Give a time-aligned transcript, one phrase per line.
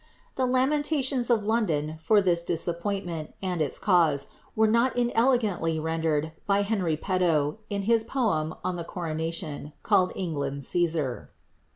[0.33, 6.63] The lamentations of London for this disappointment, and its cause, were not inelegantly rendered by
[6.63, 11.27] Henry Petowe, in his poem on the coronation, called ^ England's Cssar."